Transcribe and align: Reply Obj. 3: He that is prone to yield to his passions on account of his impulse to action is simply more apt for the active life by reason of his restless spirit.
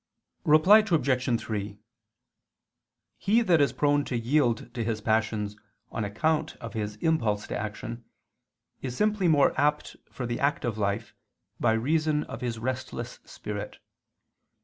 Reply 0.45 0.79
Obj. 0.79 1.39
3: 1.39 1.77
He 3.19 3.41
that 3.43 3.61
is 3.61 3.71
prone 3.71 4.03
to 4.05 4.17
yield 4.17 4.73
to 4.73 4.83
his 4.83 4.99
passions 4.99 5.55
on 5.91 6.03
account 6.03 6.55
of 6.55 6.73
his 6.73 6.95
impulse 7.03 7.45
to 7.45 7.55
action 7.55 8.03
is 8.81 8.97
simply 8.97 9.27
more 9.27 9.53
apt 9.61 9.95
for 10.11 10.25
the 10.25 10.39
active 10.39 10.79
life 10.79 11.13
by 11.59 11.73
reason 11.73 12.23
of 12.23 12.41
his 12.41 12.57
restless 12.57 13.19
spirit. 13.25 13.77